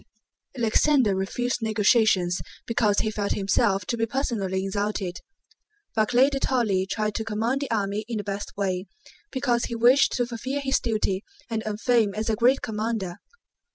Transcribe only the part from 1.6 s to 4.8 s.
negotiations because he felt himself to be personally